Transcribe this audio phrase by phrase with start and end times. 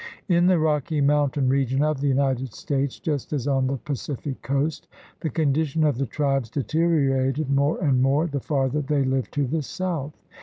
[0.27, 4.87] In the Rocky Mountain region of the United States, just as on the Pacific coast,
[5.19, 9.45] the condi tion of the tribes deteriorated more and more the farther they lived to
[9.45, 10.17] the south.